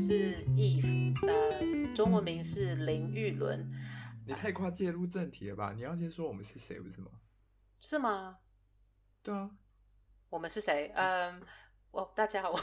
[0.00, 3.70] 是 Eve，呃，中文名是林玉伦。
[4.26, 5.74] 你太快介入正题了吧？
[5.76, 7.10] 你要先说我们是谁，不是吗？
[7.82, 8.38] 是吗？
[9.22, 9.50] 对啊。
[10.30, 10.90] 我们是谁？
[10.94, 11.42] 嗯，
[11.90, 12.54] 我大家好，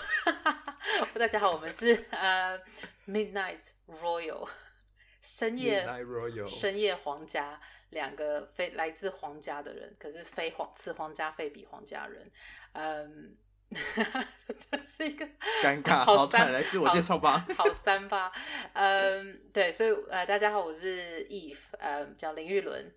[1.13, 2.59] 大家好，我们是呃
[3.05, 4.49] Midnight Royal，
[5.21, 7.61] 深夜 Royal，深夜皇家，
[7.91, 12.31] 两个非来自皇家的人，可是非皇，此皇家非彼皇家人，
[12.71, 13.37] 嗯。
[14.57, 15.25] 这是一个
[15.61, 18.31] 尴尬，好三，好来自我介绍吧，好，三八，
[18.73, 22.95] 嗯，对，所以呃，大家好，我是 Eve，呃，叫林玉伦，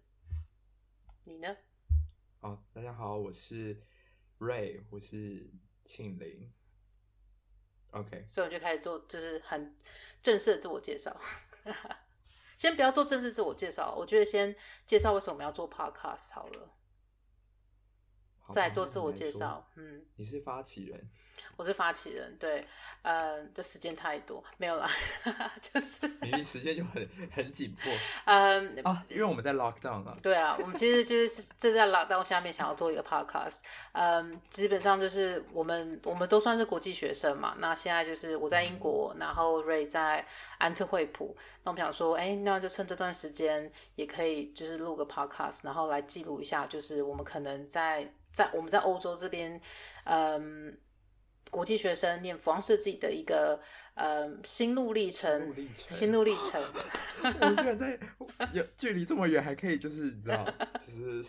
[1.24, 1.56] 你呢？
[2.40, 3.82] 哦，大家好，我是
[4.38, 5.50] Ray，我是
[5.84, 6.52] 庆林
[7.90, 9.76] ，OK，所以我就开始做，就是很
[10.22, 11.20] 正式的自我介绍。
[12.56, 16.76] 先不要做正式自我介绍，我觉得先介绍为什么我们要做 Podcast 好了。
[18.54, 21.00] 再做自我介绍，嗯，你是发起人，
[21.56, 22.66] 我是发起人，对，
[23.02, 24.88] 呃，这时间太多，没有啦，
[25.60, 27.92] 就是明明时间就很 很紧迫，
[28.26, 33.60] 嗯，啊，因为我们在 lockdown 啊，对啊，我们其实就是这在 lockdown 下面想要做一个 podcast，
[33.92, 40.26] 嗯，基本上就是我们我们都算是国际学生嘛，那现在就是我在英国，然后 Ray 在
[40.58, 48.12] 安特惠普，那我们想说，哎，那就趁这段时间也可以就是录个 podcast，然后来记录一下，就是我们可能在。
[48.32, 49.60] 在我们在欧洲这边，
[50.04, 50.78] 嗯，
[51.50, 53.60] 国际学生念服装设计的一个
[53.94, 55.54] 嗯心路历程，
[55.88, 56.62] 心路历程。
[57.22, 57.98] 我们居然在
[58.52, 60.44] 有距离这么远，还可以就是你知道，
[60.86, 61.28] 就是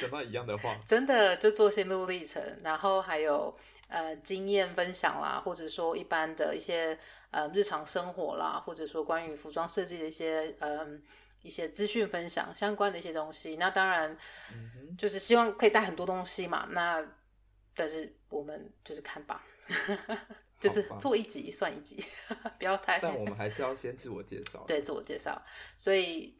[0.00, 0.76] 讲到一样的话。
[0.86, 3.54] 真的就做心路历程，然后还有
[3.88, 6.98] 呃经验分享啦，或者说一般的一些
[7.30, 11.02] 呃日常生活啦，或者说关于服装设计的一些嗯。
[11.42, 14.16] 一些资讯分享相关的一些东西，那当然
[14.96, 16.66] 就是希望可以带很多东西嘛。
[16.70, 17.04] 那
[17.74, 19.44] 但是我们就是看吧，
[20.60, 22.04] 就是做一集算一集，
[22.58, 22.98] 不要太。
[22.98, 24.64] 但我们还是要先自我介绍。
[24.66, 25.42] 对，自我介绍。
[25.76, 26.38] 所以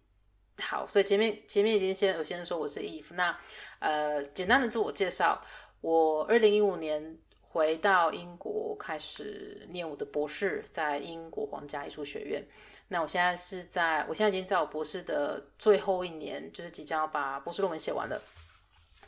[0.60, 3.14] 好，所以前面前面已经先我先说我是 Eve。
[3.14, 3.36] 那
[3.80, 5.42] 呃，简单的自我介绍，
[5.80, 12.46] 我二零一五年回到英国开始念我的博士，在英国皇家艺术学院。
[12.92, 18.20] 那我现在是在，我现在已经在我博士的最后一年，就是即将要把博士论文写完了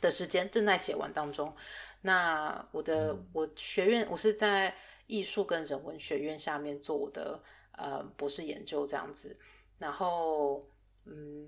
[0.01, 1.55] 的时间，正在写完当中。
[2.01, 4.75] 那我的、嗯、我学院，我是在
[5.05, 7.39] 艺术跟人文学院下面做我的
[7.73, 9.37] 呃博士研究这样子。
[9.77, 10.65] 然后，
[11.03, 11.47] 嗯，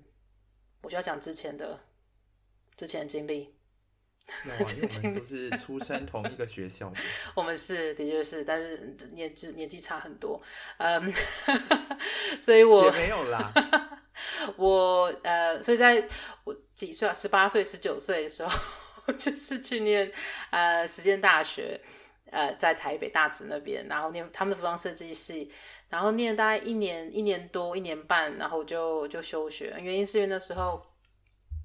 [0.80, 1.80] 我就要讲之前的
[2.76, 3.52] 之前的经历。
[4.44, 7.00] 因为我们都是出生同一个学校的，
[7.34, 10.40] 我们是的确是，但是年纪年纪差很多，
[10.76, 11.10] 嗯，
[12.38, 13.52] 所以我也没有啦。
[14.56, 16.06] 我呃，所以在
[16.44, 17.14] 我几岁啊？
[17.14, 20.12] 十八岁、十九岁的时候，就是去念
[20.50, 21.80] 呃实践大学，
[22.30, 25.50] 呃，在台北大直那边，然后念他们的服装设计系，
[25.88, 29.74] 然后念大概一年、一年多、一年半，然后就就休学。
[29.80, 30.84] 原因是因为那时候，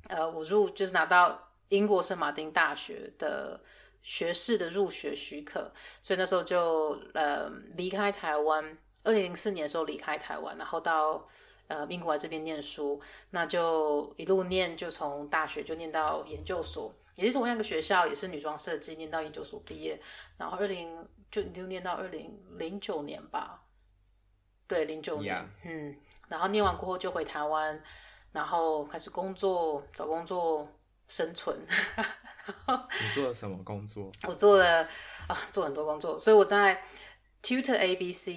[0.07, 1.49] 呃，我入就是拿到。
[1.69, 3.59] 英国圣马丁大学的
[4.01, 8.77] 学士的入学许可，所以那时候就呃离开台湾。
[9.05, 11.27] 二零零四年的时候离开台湾，然后到
[11.67, 13.01] 呃英国来这边念书，
[13.31, 19.99] 那就一路念，就从大学就念到研究所，也是同样一个学校，也是女装设计，念到研究所毕业，
[20.37, 23.61] 然后二零就就念到二零零九年吧，
[24.67, 25.97] 对，零九年.嗯，
[26.29, 27.83] 然后念完过后就回台湾，
[28.31, 30.65] 然后开始工作，找工作。
[31.13, 31.55] 生存。
[31.67, 34.11] 你做了什么工作？
[34.27, 34.81] 我做了
[35.27, 36.17] 啊，做很多工作。
[36.17, 36.83] 所以我在
[37.43, 38.29] Tutor ABC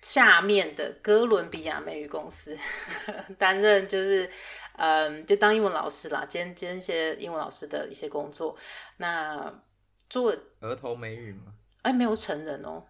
[0.00, 2.56] 下面的哥伦比亚美语公司
[3.38, 4.30] 担任，就是
[4.78, 8.56] 嗯，就当英文老师啦，兼兼一些英文老师的一些工作。
[8.96, 9.62] 那
[10.08, 11.52] 做儿童美语吗？
[11.82, 12.82] 哎，没有成人哦。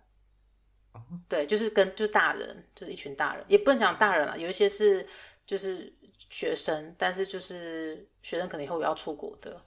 [0.92, 5.04] 哦对，就是跟就是大人，就是一群大人，也不能讲大人啦，有一些是
[5.44, 5.92] 就是。
[6.28, 9.62] 学生，但是就是学生可能以后要出国的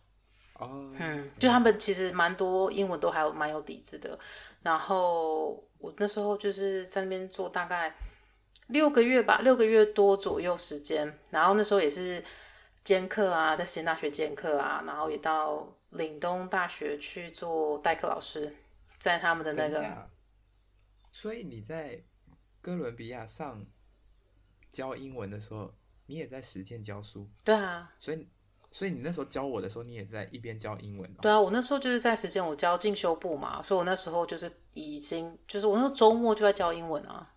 [0.55, 0.69] ，oh,
[0.99, 4.19] 嗯，就他们其实蛮多英文都还有蛮有底子的。
[4.61, 7.95] 然后我那时候就是在那边做大概
[8.67, 11.17] 六个月吧，六个月多左右时间。
[11.31, 12.21] 然后那时候也是
[12.83, 18.53] 兼课啊，在实验大学兼课啊，然后也到岭东大学去做代课老师，
[18.97, 20.09] 在他们的那个。
[21.13, 22.03] 所以你在
[22.59, 23.65] 哥伦比亚上
[24.69, 25.73] 教英文的时候。
[26.11, 28.27] 你也在实践教书，对啊，所以
[28.71, 31.21] 所以你那时候教我的时候，你也在一边教英文喔。
[31.21, 37.27] 对啊，我那时候就是在实践，我教进修部嘛，所以我那时候就是已经就是我那时候周末就在教英文啊。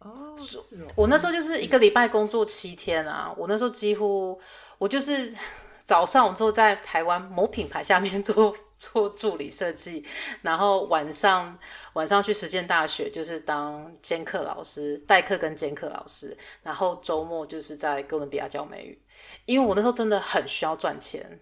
[0.00, 0.86] 哦，是哦。
[0.96, 4.38] 我那时候就是一个礼拜工作七天啊，我那时候几乎
[4.78, 5.34] 我就是
[5.86, 10.04] 早上我之后在台湾某品牌下面 做做助理设计，
[10.42, 11.56] 然后晚上
[11.92, 19.00] 晚上去实践大学，就是当兼课老师，代课跟兼课老师，然后周末就是在哥伦比亚教美语，
[19.44, 21.40] 因为我那时候真的很需要赚钱。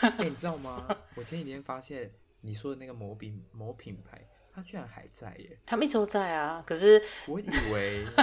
[0.00, 0.86] 哎、欸，你知道吗？
[1.14, 4.20] 我前几天发现你说的那个某品某品牌，
[4.54, 5.58] 它居然还在耶！
[5.66, 8.06] 他们一直都在啊，可是我以为。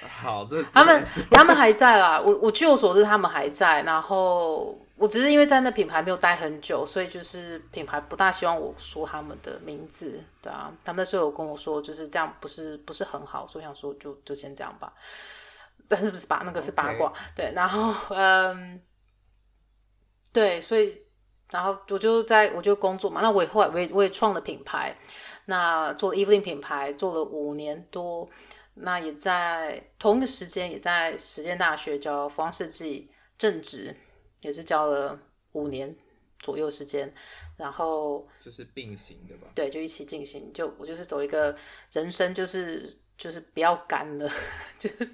[0.00, 2.18] 好，这他们他们还在啦。
[2.18, 3.82] 我我据我所知，他们还在。
[3.82, 10.72] 然后我只是因为在那品牌没有待很久，所以就是品牌不大希望我说他们的名字，对啊。
[10.82, 14.92] 他们那时候有跟我说，就是这样不是不是很好，所以想说就就先这样吧。
[15.88, 17.36] 但是不是八那个是八卦，Okay.
[17.36, 17.52] 对。
[17.54, 18.80] 然后嗯，
[20.32, 20.96] 对，所以
[21.50, 23.20] 然后我就在我就工作嘛。
[23.20, 24.96] 那我也后来我也我也创了品牌，
[25.46, 28.28] 那做了 Evelyn 品牌，做了五年多。
[28.76, 33.08] 那也在同一个时间，也在实践大学教服装设计
[33.38, 33.96] 正职，
[34.40, 35.16] 也是教了
[35.52, 35.94] 五年
[36.40, 37.14] 左右时间，
[37.56, 39.46] 然后就是并行的吧？
[39.54, 40.52] 对，就一起进行。
[40.52, 41.56] 就我就是走一个
[41.92, 44.30] 人生，就是就是不要干了，
[44.78, 45.08] 就是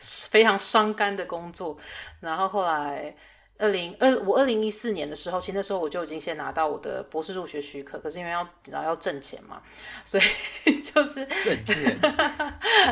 [0.00, 1.76] 非常伤肝的工作。
[2.20, 3.14] 然后后来。
[3.62, 8.38] 二零二我二零一四年的时候，其实那时候我就已经先拿到我的博士入学许可，可是因为要
[8.70, 9.60] 然后要挣钱嘛，
[10.02, 12.00] 所以 就是挣钱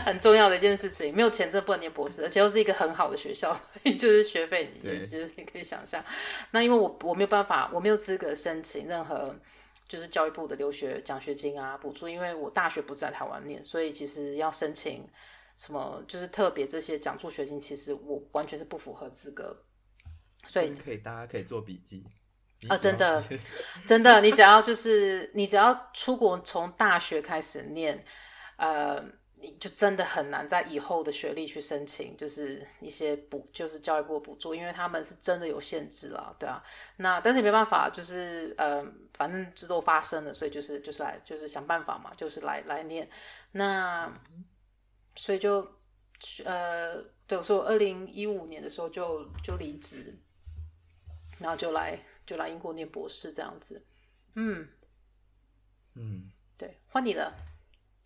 [0.05, 3.59] 很重要的一件事情，没有钱真不能念博士，而且又是一个很好的学校，
[3.99, 6.05] 就是学费你也是你可以想象。
[6.51, 9.35] 那因为我我没有办法，我没有资格申请任何
[9.89, 15.09] 就是教育部的留学奖学金啊补助，因为我大学不是在台湾念，所以其实要申请
[15.57, 19.57] 什么就是特别这些奖助学金，其实我完全是不符合资格。
[20.45, 22.07] 所以可以，大家可以做笔记
[22.69, 22.77] 啊！
[22.77, 23.23] 真的，
[23.85, 28.05] 真的，你只要就是你只要出国，从大学开始念，
[28.57, 29.05] 呃，
[29.41, 36.63] 你就真的很难在以后的学历去申请，就是一些补，就是教育部的补助，因为他们是真的有限制了，对啊。
[36.97, 43.09] 那但是也没办法，就是呃，反正这都发生了，所以就是就是来就是想办法嘛，就是来来念。
[43.53, 44.13] 那
[45.15, 45.61] 所以就
[46.45, 50.19] 呃，对，我说我二零一五年的时候就就离职。
[51.41, 51.97] 然后就来
[52.27, 53.81] 就来英国念博士这样子，
[54.35, 54.69] 嗯
[55.95, 57.33] 嗯，对，换你了，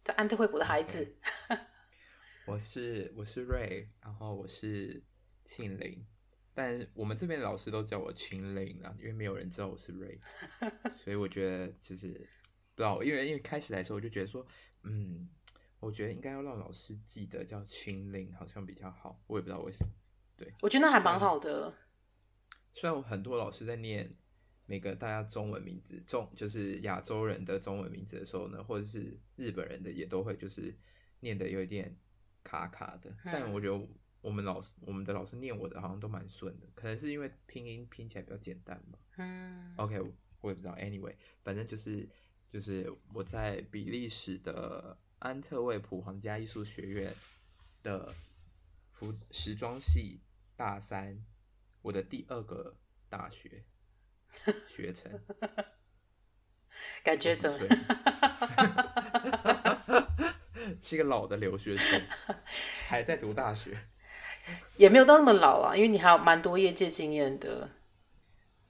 [0.02, 1.16] 在安特卫普的孩子。
[2.46, 5.00] 我是我是瑞，然后我是
[5.44, 6.04] 庆龄，
[6.52, 10.18] 但我们这边的老师都叫我庆龄啊，因为没有人知道我是瑞，
[10.98, 12.08] 所以我觉得就是
[12.74, 14.44] 不知道，因为因为开始来时候我就觉得说，
[14.82, 15.28] 嗯，
[15.78, 19.92] 我觉得应该要让老师记得叫庆龄，好像比较好，我也不知道为什么。
[20.36, 21.72] 对，我觉得那还蛮好的。
[22.72, 24.16] 虽然我很多老师在念
[24.66, 30.74] 每个大家中文名字，中就是亚洲人的中文名字的时候呢，或者是日本人的也都会就是
[31.20, 31.96] 念的有一点
[32.42, 33.14] 卡卡的。
[33.24, 33.88] 但我觉得
[34.20, 38.98] 我们老师我们的老师念我的好像都蛮顺的，可能是因为拼音拼起来比较简单嘛。
[39.16, 39.74] 嗯。
[39.76, 40.00] OK，
[40.40, 40.74] 我也不知道。
[40.76, 42.08] Anyway，反正就是
[42.50, 47.12] 就是我在比利时的安特卫普皇家艺术学院
[47.82, 48.14] 的
[48.90, 50.20] 服时装系
[50.56, 51.24] 大三。
[51.82, 52.76] 我的第二个
[53.08, 53.64] 大学
[54.68, 55.10] 学成，
[57.04, 57.58] 感觉怎么？
[60.80, 62.00] 是一个老的留学生，
[62.88, 63.76] 还在读大学，
[64.76, 67.68] 也没有到那么老啊，因为你还有蛮多业界经验的。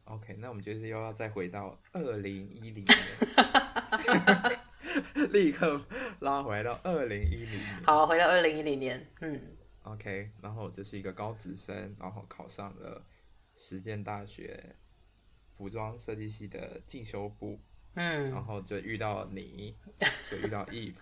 [0.04, 2.98] OK，那我们就是又要再回到二零一零年，
[5.31, 5.81] 立刻
[6.20, 7.82] 拉回来到二零一零年。
[7.84, 9.56] 好，回到二零一零年，嗯。
[9.84, 13.04] OK，然后这是一个高职生，然后考上了
[13.56, 14.76] 实践大学
[15.62, 17.56] 服装设计系的进修部，
[17.94, 19.76] 嗯，然后就遇到你，
[20.28, 20.94] 就遇到 Eve，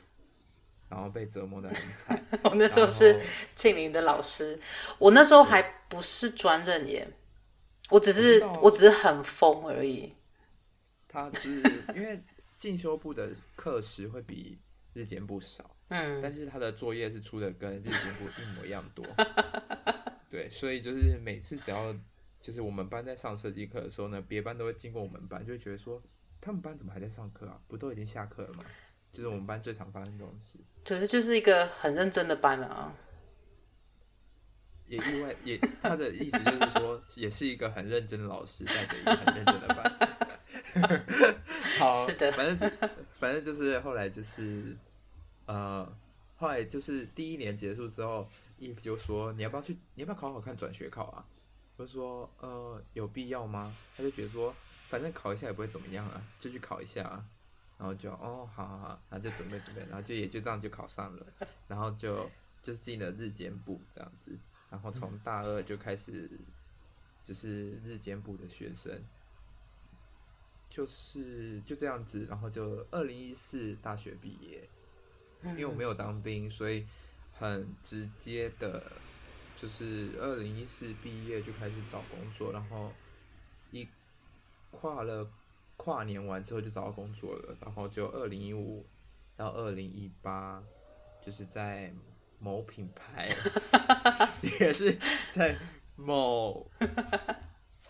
[0.86, 2.22] 然后被折磨的很惨。
[2.44, 3.18] 我那时候是
[3.54, 4.60] 庆龄的老师，
[4.98, 7.08] 我那时候还不是专任耶，
[7.88, 10.12] 我只是我，我只是很疯而已。
[11.08, 11.48] 他是
[11.96, 12.22] 因为
[12.54, 14.58] 进修部的课时会比
[14.92, 15.74] 日间部少。
[15.88, 19.02] 嗯，但是他的作业是出的跟日间部一模一样多，
[20.28, 21.96] 对，所以就是每次只要
[22.40, 26.02] 就是我们班在上设计课的时候呢，别班都会经过我们班，就会觉得说
[26.40, 27.60] 他们班怎么还在上课啊？
[27.68, 28.64] 不都已经下课了吗？
[29.12, 30.58] 就是我们班最常发生这种事。
[30.84, 32.94] 可是就是一个很认真的班啊，
[34.86, 41.06] 也意外也他的意思就是说，也是一个很认真的老师带着一个很认真的班。
[41.78, 42.76] 好，是的，反正就
[43.18, 44.76] 反正就是后来就是。
[45.46, 45.84] 呃，
[46.36, 48.28] 后来就是第一年结束之后
[48.60, 49.76] ，Eve 就说：“你要不要去？
[49.96, 51.26] 你要不要考考看转学考啊？”
[51.80, 54.54] 我就说：“呃，有必要吗？”他就觉得说
[54.90, 57.24] ：“反正考一下也不会怎么样啊，就去考一下啊。”
[57.78, 61.26] 然后就哦，好好好，然后就准备准备，然后就也就这样就考上了，
[61.66, 62.30] 然后就
[62.62, 66.30] 就是进了日间部这样子，然后从大二就开始
[67.24, 68.92] 就是日间部的学生，
[70.68, 74.68] 就就是就这样子，然后就二零一四大学毕业。
[75.42, 76.86] 因为我没有当兵，所以
[77.32, 78.92] 很直接的，
[79.60, 82.90] 就是二零一四毕业就开始找工作，然后
[83.70, 83.86] 一
[84.70, 85.28] 跨了
[85.76, 88.86] 跨年完之后就找到工作了，然后就二零一五
[89.36, 90.62] 到二零一八，
[91.24, 91.92] 就是在
[92.38, 93.28] 某品牌，
[94.60, 94.96] 也是
[95.32, 95.54] 在
[95.96, 96.66] 某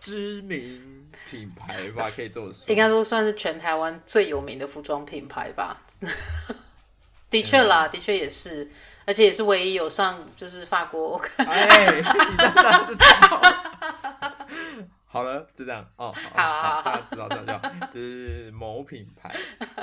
[0.01, 5.81] 知名品牌吧， 可以这么说，应该说算是全台湾最有名的服装品牌吧。
[7.31, 8.69] 的确啦，的确也是，
[9.07, 11.21] 而且也是唯一有上就是法国。
[11.37, 12.03] 哎。
[15.13, 16.13] 好了，就这样哦。
[16.13, 17.61] 好，好，好，大家知道，知道，
[17.93, 19.35] 就是某品牌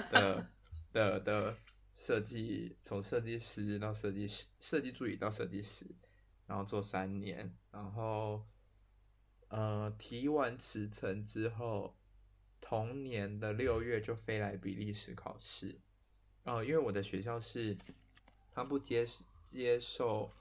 [0.09, 0.47] 的
[0.93, 1.57] 的的
[1.97, 5.85] 设计，从设计师到设计师，设计助理到设计师，
[6.45, 8.41] 然后做三年，然后
[9.49, 11.97] 呃提完辞呈之后，
[12.61, 15.77] 同年的六月就飞来比利时考试。
[16.45, 17.77] 哦，因为我的学校是，
[18.57, 19.05] 他不接
[19.43, 20.31] 接受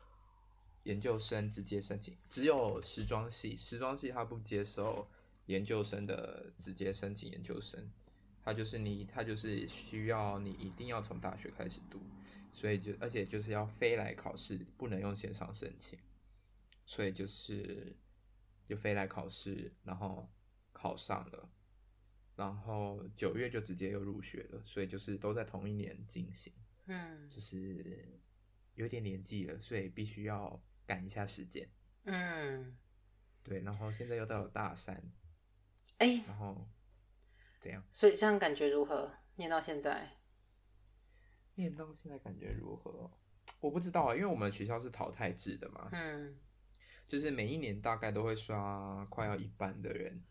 [0.84, 5.06] 研究生直接申请，只有时装系，时装系他不接受
[5.44, 7.92] 研究生的直接申请研究生，
[8.42, 12.00] 他就是你，他就是需要你一定要从大学开始读，
[12.54, 15.98] 所以就而且就是要飞来考试，不能用线上申请，
[16.86, 17.94] 所以就是
[18.66, 20.26] 就飞来考试，然后
[20.72, 21.50] 考上了。
[22.34, 26.50] 然后九月就直接又入学了，所以就是都在同一年进行，
[26.86, 28.20] 嗯，就是
[28.74, 31.68] 有点年纪了，所以必须要赶一下时间，
[32.04, 32.76] 嗯，
[33.42, 35.02] 对，然后现在又到了大三，
[35.98, 36.68] 哎，然后
[37.60, 37.82] 怎样？
[37.90, 39.12] 所以这样感觉如何？
[39.36, 40.18] 念到现在，
[41.56, 43.10] 念到现在感觉如何？
[43.60, 46.38] 我不知道啊，因为我们学校是淘汰制的嘛，嗯，
[47.06, 50.24] 就是每一年大概都会刷快要一半的人。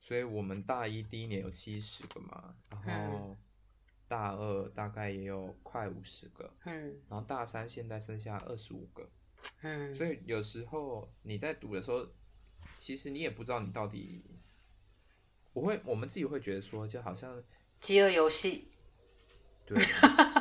[0.00, 3.36] 所以我们大一第一年有七十个嘛，然后
[4.08, 9.08] 大二大概也有快五十个，嗯，然后大三现在剩下二十五个，
[9.60, 12.06] 嗯，所以有时候你在读的时候，
[12.78, 14.24] 其实你也不知道你到底，
[15.52, 17.42] 我会我们自己会觉得说，就好像
[17.78, 18.70] 饥饿游戏，
[19.66, 19.78] 对，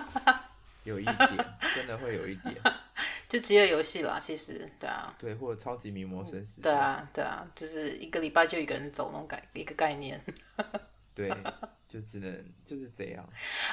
[0.85, 2.55] 有一点，真的会有一点。
[3.27, 10.23] 就饥饿游戏啦，其实对啊，对，或者超级名模生死，对啊，对啊，就是一个礼拜就一个人走那种概一个概念，
[11.13, 11.29] 对，
[11.87, 13.27] 就只能就是这样。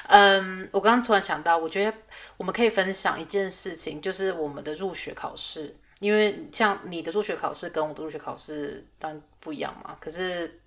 [0.09, 1.97] 嗯，我刚刚突然想到，我觉得
[2.37, 10.61] 我们可以分享一件事情，就是我们的入学考试，因为像你的入学考试跟我的入学考试当然不一样嘛，可是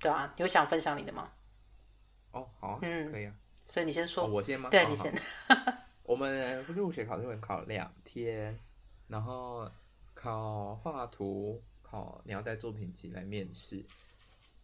[0.00, 1.30] 对啊，你有想分享你的吗？
[2.32, 3.32] 哦，好啊，嗯，可以啊，
[3.64, 4.68] 所以你先说，哦、我先吗？
[4.70, 5.12] 对，你先。
[6.02, 8.58] 我们入学考试会考两天，
[9.08, 9.70] 然后
[10.14, 13.84] 考画图，考你要带作品集来面试，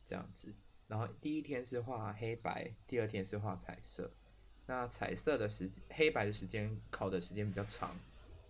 [0.06, 0.54] 这样子。
[0.86, 4.10] 然后第一天是画黑白，第二天是画彩色。
[4.66, 7.94] 那彩色的时，黑白的时间考的时间比较长，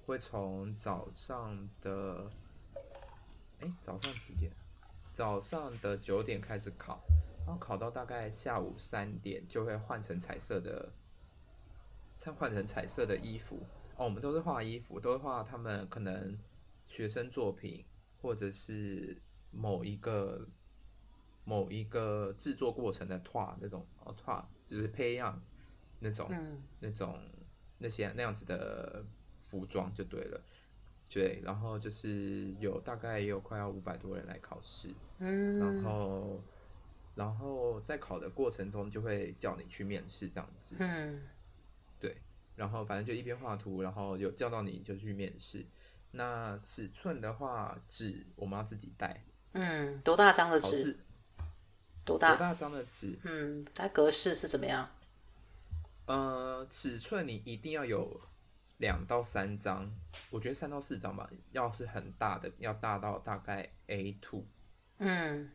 [0.06, 2.30] 会从早上的，
[3.60, 4.52] 哎，早上几点？
[5.12, 7.02] 早上的九点开始考，
[7.44, 10.92] 然后考到大概下午三点就会换成彩色的。
[12.16, 13.58] 再换成彩色的衣服
[13.96, 16.38] 哦，我们都是画衣服，都是画他们可能
[16.86, 17.84] 学生作品，
[18.22, 20.48] 或者是某一个
[21.44, 25.40] 某一个制作过程的画那种哦，画就是培养
[26.00, 27.18] 那种、嗯、那种
[27.78, 29.04] 那些那样子的
[29.42, 30.40] 服装就对了，
[31.08, 36.40] 对，然后就是有大概也有快要五百多人来考试，嗯，然后
[37.14, 41.22] 然后在考的过程中就会叫你去面试这样子，嗯。
[42.00, 42.16] 对，
[42.54, 45.64] 然后反正就一边画图，然后有叫到你就去面试。
[46.10, 49.24] 那尺寸的话，纸我们要自己带。
[49.52, 50.98] 嗯，多大张的纸？
[52.04, 52.30] 多大？
[52.30, 53.18] 多大张的纸？
[53.24, 54.88] 嗯，它格式是怎么样？
[56.06, 58.20] 呃，尺寸你一定要有
[58.78, 59.90] 两到三张，
[60.30, 61.30] 我觉得三到四张吧。
[61.52, 64.44] 要是很大的，要大到大概 A two。
[64.98, 65.50] 嗯，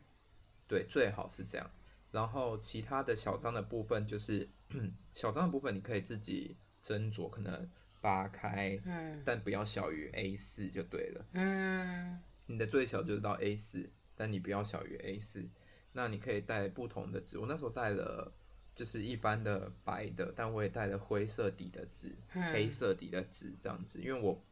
[0.66, 1.70] 对，最好是这样。
[2.10, 4.48] 然后其他的小张的部分就是。
[5.14, 7.68] 小张的部分你可以自己斟酌，可能
[8.00, 11.26] 扒开，嗯，但不要小于 A 四就对了。
[11.32, 15.44] 嗯，你的最小就是到 A 四，但你不要小于 A 四。
[15.92, 18.32] 那你可以带不同的纸，我那时候带了
[18.74, 24.42] 就是一般的白的，但我也带了灰色底的纸，嗯、黑色底的纸这样子，因为我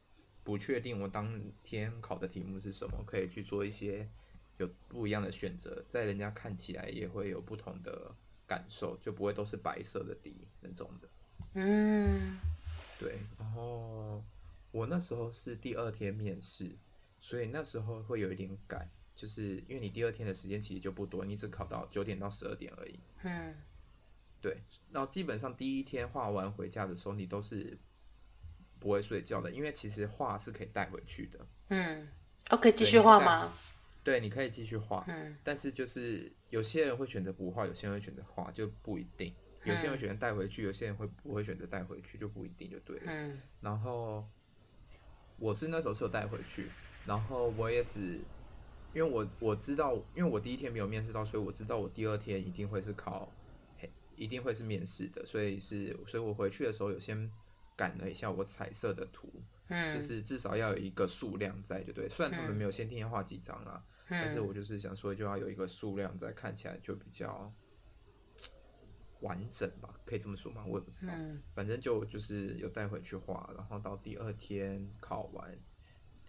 [0.44, 4.08] 不确定我当天考的题目是什么，可以去做一些
[4.56, 8.14] 有不一样的选择，在人家看起来也会有不同的。
[8.48, 11.08] 感受就不会都是白色的底那种的，
[11.52, 12.38] 嗯，
[12.98, 13.18] 对。
[13.38, 14.24] 然后
[14.70, 16.74] 我那时候是第二天面试，
[17.20, 23.00] 所以那时候会有一点赶，就是因为你第二天的时间其实就不多，你只考到九点到十二点而已。
[23.24, 23.52] 嗯，
[24.40, 24.58] 对。
[24.92, 27.76] 然后基本上第一天画完回家的时候，你都是
[28.78, 31.46] 不会睡觉的，因为其实画是可以带回去的。
[31.70, 32.06] 嗯，
[32.50, 33.52] 哦，可以继续画吗？
[34.04, 35.04] 对，你可以继续画。
[35.08, 39.34] 嗯，但是就是有些人会选择不画，有些人会选择画，就不一定。
[39.64, 43.02] 有些人会选择带回去，有些人会不会选择带回去，就不一定，就对了。
[43.06, 44.24] 嗯，然后
[45.38, 46.68] 我是那时候是有带回去，
[47.04, 48.20] 然后我也只。
[48.94, 53.30] 因为我我知道，因为我第一天没有面试到，所以我知道我第二天一定会是考，
[54.16, 57.30] 一定会是面试的，所以是，所以我回去的时候有先
[57.76, 59.30] 赶了一下我彩色的图，
[59.68, 62.08] 嗯，就是至少要有一个数量在，就对。
[62.08, 67.52] 虽然他们没有先天要画几张啊，嗯，但是我就是想说就要有一个数量在，看起来就比较
[69.20, 70.64] 完整吧，可以这么说吗？
[70.66, 75.56] 我也不知道，嗯，反正就就是有带回去画，然后到第二天考完。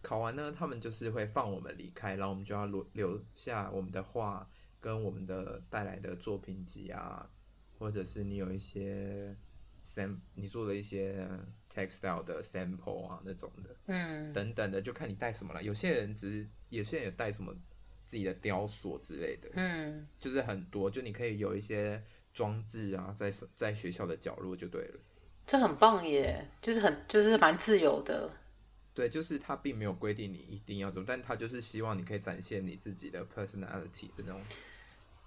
[0.01, 7.29] 考完呢，他们就是会放我们离开，然后我们就要留留下我们的画跟我们的带来的作品集啊，
[7.77, 9.36] 或者是你有一些
[9.84, 11.27] sam 你做的一些
[11.74, 15.62] textile 的 sample 啊那种的，嗯，等等的，就看你带什么了。
[15.62, 17.53] 有些人只是，有些人也带什么
[18.08, 22.01] 自己的雕塑之类的，嗯，就是很多，就你可以有一些
[22.34, 25.00] 装置啊，在在学校的角落就对了。
[25.46, 28.32] 这很棒耶，就是很就是蛮自由的。
[29.00, 34.41] 对，就是他并没有规定你一定要怎么，但他就是希望你可以展现你自己的 personality 的那种。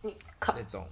[0.03, 0.87] 你考那种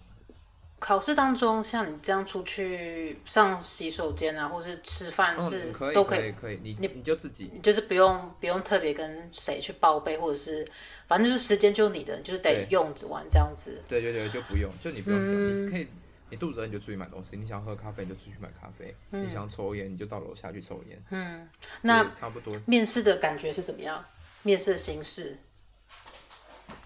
[0.78, 10.66] 考试当中，像你这样出去上洗手间啊，或是吃饭是、嗯、都可以，可以，你你你就自己，你就是不用不用特别跟谁去报备，或者是
[11.06, 13.82] 反正就是时间就你的，就是得用完这样子。
[13.86, 15.86] 对对对，就不用，就你不用讲、嗯，你可以。
[16.30, 21.02] 你肚子饿你就出去买东西，你想要喝咖啡你就出去买咖啡，嗯、你想抽烟你就到楼下去抽烟。
[21.10, 21.48] 嗯，
[21.82, 22.56] 那差不多。
[22.66, 24.04] 面试的感觉是怎么样？
[24.42, 25.38] 面试的形式？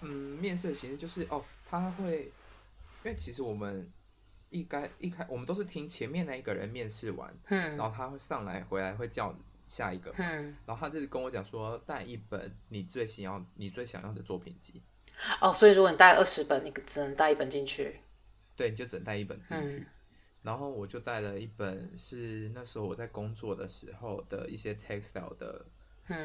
[0.00, 2.32] 嗯，面试的形式就是哦，他会，
[3.04, 3.90] 因为其实我们
[4.50, 9.34] 一开一开我们都是听前面那一个人面试完，嗯，然后他会上来回来会叫
[9.66, 14.82] 下一个，嗯，然后他就是跟我讲说带一本你最想要你最想要的作品集。
[15.40, 18.00] 哦，所以如果你带二十本，你只能带一本进去。
[18.56, 19.86] 对，你就只带一本进去，嗯，
[20.42, 25.64] 然后我就带了一本，是那时候我在工作的时候的一些 textile 的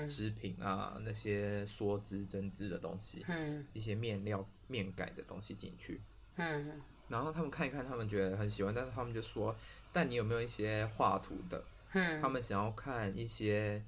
[0.07, 6.01] 织品啊，嗯，那些梭织针织的东西，嗯，一些面料面改的东西进去，
[6.35, 9.55] 嗯，然后他们看一看，他们觉得很喜欢，但是他们就说，
[9.91, 11.63] 但你有没有一些画图的？
[11.93, 13.83] 嗯，他们想要看一些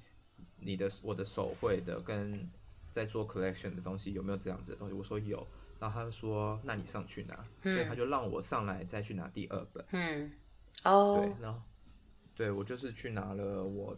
[0.58, 2.50] 你的我的手绘的跟
[2.90, 4.96] 在做 collection 的东西有没有这样子的东西？
[4.96, 5.46] 我说有。
[5.82, 7.44] 然后他就说：“那你上去拿。
[7.64, 9.84] 嗯”所以他就让我上来再去拿第二本。
[9.90, 10.32] 嗯，
[10.84, 11.60] 哦，对，然后
[12.36, 13.98] 对我就是去拿了我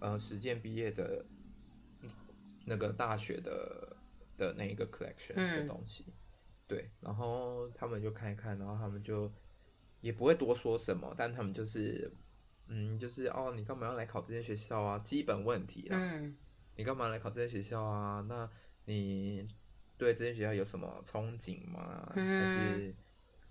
[0.00, 1.24] 呃实践毕业的
[2.64, 3.96] 那个大学的
[4.36, 6.06] 的那一个 collection 的东西。
[6.08, 6.12] 嗯、
[6.66, 9.32] 对，然后他们就看一看，然后他们就
[10.00, 12.12] 也不会多说什么，但他们就是
[12.66, 14.98] 嗯，就是哦，你干嘛要来考这间学校啊？
[14.98, 15.96] 基本问题啊。
[15.96, 16.36] 嗯，
[16.74, 18.26] 你干嘛来考这间学校啊？
[18.28, 18.50] 那
[18.86, 19.46] 你。
[20.00, 22.10] 对这间学校有什么憧憬吗？
[22.16, 22.94] 嗯、还是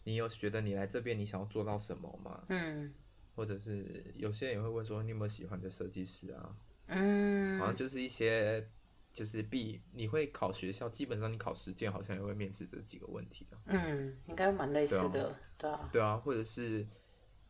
[0.03, 2.43] 你有觉得你来这边你想要做到什么吗？
[2.49, 2.91] 嗯，
[3.35, 6.57] 或者是有些人也会问说，你有没有喜欢的设计师啊？
[6.87, 8.67] 嗯，好像就是一些
[9.13, 13.57] 就是必你会考学校，基本上你考实践好像也会面试这几个问题的。
[13.65, 16.87] 嗯，应该蛮类似的，对啊，对啊，或者是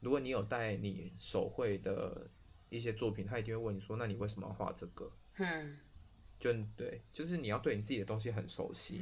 [0.02, 2.30] 如果你有带你手绘的
[2.68, 5.10] 一些作品，他一定会问你说，那你为什么要画这个？
[5.38, 5.78] 嗯。
[6.40, 9.02] 就对，就是你要对你自己的东西很熟悉，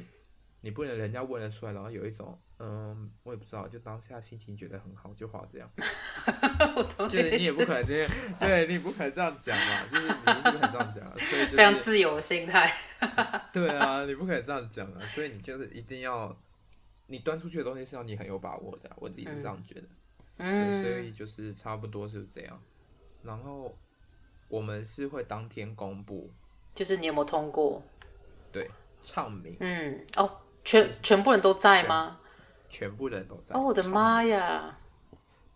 [0.60, 5.70] 你不能人家问了出来，然后有一种嗯，我也不知道，就当下心情觉得很好就画这样。
[7.08, 12.72] 就是你也不可能这样，对你不可能这样讲嘛， 就是你不可能这样讲，所以就是、非常自由的心态。
[13.54, 16.36] 对啊，你不可能这样讲啊，所以你就是一定要，
[17.06, 19.82] 你端出去的东西是要你很有把握的，我自己是这样觉得。
[20.38, 20.82] 嗯。
[20.82, 22.60] 所以就是差不多是这样，
[23.22, 23.78] 然后
[24.48, 26.28] 我们是会当天公布。
[26.78, 27.82] 就是你有没有通过？
[28.52, 28.70] 对，
[29.02, 29.56] 唱名。
[29.58, 30.30] 嗯，哦，
[30.64, 32.20] 全全部人都在吗？
[32.68, 33.56] 全，全部人都在。
[33.56, 34.78] 哦，我的妈呀！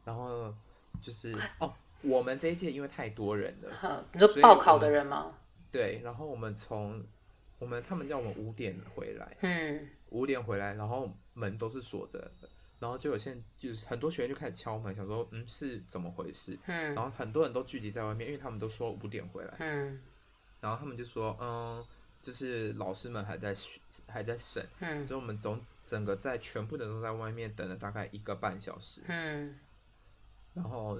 [0.04, 0.52] 然后
[1.00, 5.32] 就是哦，我们这一届因为太多人了，你说报考的人吗？
[5.70, 7.00] 对，然后我们从
[7.60, 12.48] 我们他们叫我们五点回来，嗯，五点回来，然后门都是锁着的，
[12.80, 16.58] 然后就有些就是很多学员就开始敲门，想说嗯是怎么回事？
[16.66, 20.00] 嗯，然后很多人都聚集在外面，因为他们都说五点回来，嗯。
[20.62, 21.84] 然后他们就说，嗯，
[22.22, 23.52] 就是老师们还在
[24.06, 29.58] 还在审，嗯，所以我们总整个在全部的人都在外面等了大概一个半小时，嗯，
[30.54, 30.96] 然后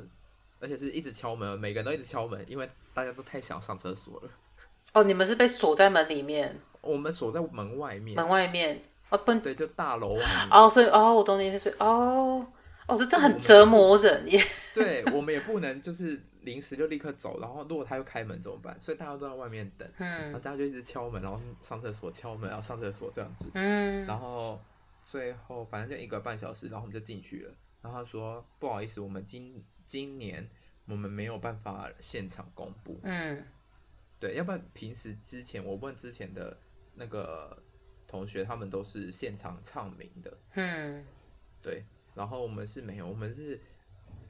[0.59, 4.29] 而且是一直敲门，每个人都一直敲门，因为大家都太想上厕所了。
[4.95, 6.61] 哦，你们是被锁在门里面？
[6.81, 8.17] 我们锁在门外面。
[8.17, 10.49] 门外面哦，不，对，就大楼外面。
[10.51, 12.45] 哦，所以哦，我懂你意思，哦，
[12.89, 14.43] 哦，这这很折磨人耶。
[14.75, 18.81] 对，我们也不能就是临时就立刻走，然后如果他又开门怎么办？
[18.81, 24.61] 所以大家都在外面等，嗯，然后大家就一直敲门，然后上厕所敲门，然后上厕所这样子，嗯，然后
[25.03, 27.55] 最后反正就一个半小时，然后我们就进去了。
[27.81, 30.49] 然后他说不好意思，我们今今年
[30.87, 33.45] 我们没有办法现场公布，嗯。
[34.21, 36.57] 对，要不然平时之前我问之前的
[36.95, 37.61] 那个
[38.07, 40.39] 同学，他们都是现场唱名的。
[40.53, 41.05] 嗯，
[41.61, 43.61] 对，然后我们是没有，我们是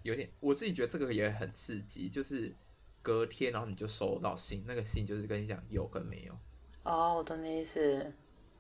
[0.03, 2.55] 有点，我自己觉得这个也很刺激，就是
[3.03, 6.39] 隔天然后你就收到信，那个信就是跟你讲有跟没有。
[6.83, 8.13] 哦，我懂你意思。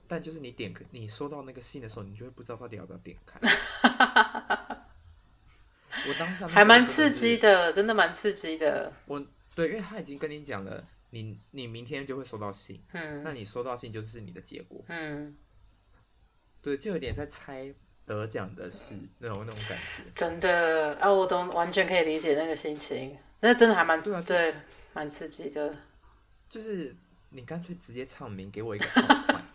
[0.06, 3.38] 但就是你点开，你收到那个信的时候，你就会不知道到底要不要点开。
[6.08, 8.92] 我当下还蛮刺激的，真的蛮刺激的。
[9.06, 9.24] 我
[9.54, 10.86] 对，因为他已经跟你讲了。
[11.14, 15.36] 你你明天就会收到信，嗯，那你收到信就是你的结果，嗯，
[16.62, 17.70] 对，就有点在猜
[18.12, 20.02] 得奖的事那种那种感觉。
[20.14, 24.54] 真的啊，我都完全可以理解那个心情，那真的还蛮对，啊、对，
[24.92, 25.74] 蛮刺激的。
[26.48, 26.94] 就是
[27.30, 29.02] 你干脆直接唱名，给我一个 痛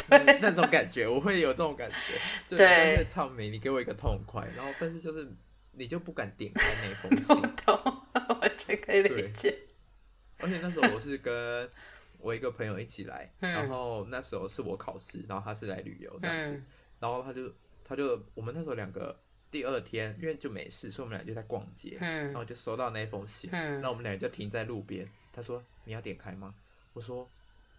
[0.07, 2.55] 快，对，那种感觉，我会有这种感觉。
[2.55, 5.27] 对，干脆唱名，你给我一个痛快，然后但是就是
[5.73, 8.01] 你就不敢点开那封信， 懂，
[8.41, 9.55] 完全可以理解。
[10.39, 11.69] 而且那时候我是跟
[12.19, 16.65] 我一个朋友一起来，嗯、然后那时候是我考试，然后他是来旅游这样子，嗯、
[16.99, 17.51] 然后他就
[17.87, 19.17] 他就我们那时候两个
[19.49, 25.09] 第二天因为就没事，所以我们俩就在逛街，嗯、然后就收到那封信，嗯、然后我们俩就停在路边。
[25.31, 26.53] 他说：“你要点开吗？”
[26.93, 27.29] 我说：“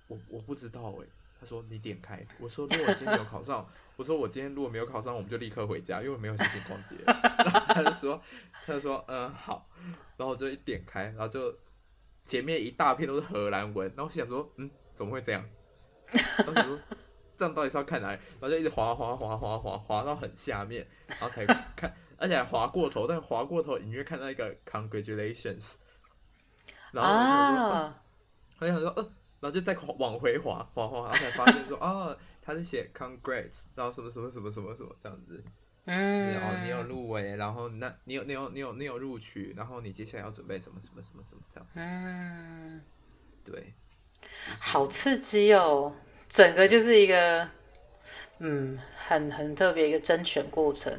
[0.08, 1.06] 我我不知道哎。”
[1.40, 8.22] 他说：“你点开。”我说：“如果我今天没有考上，我说我今天如果没有考上，我们就立刻回家，因为我没有心情逛街。”然 后他就说
[8.64, 9.68] ：“他就说嗯好。”
[10.16, 11.54] 然后我就一点开，然后就。
[12.24, 15.42] 前面一大片都是荷兰文，然后想说，嗯，怎么会这样？
[16.12, 16.78] 然后想说，
[17.38, 18.18] 这样到底是要看哪里？
[18.40, 21.46] 然后就一直滑滑滑滑滑滑到很下面，然后才
[21.76, 25.74] 看，而且还滑过头，但滑过头隐约看到一个 congratulations，
[26.90, 27.94] 然后
[28.58, 29.02] 他就想说，呃，
[29.40, 35.42] 然后就再往回滑滑滑，然后才发现说， 哦，他是写 congrats，然后什么什么什么什么什么这样子。
[35.90, 41.66] 嗯，是哦你有入围，然后那你有你有你有你有录取，然后你接下来要准备什么什么什么什么这样。
[41.74, 42.82] 嗯，
[43.42, 43.72] 对，
[44.60, 45.94] 好刺激哦！
[46.28, 47.48] 整个就是一个
[48.38, 50.92] 嗯，很很特别一个甄选过程。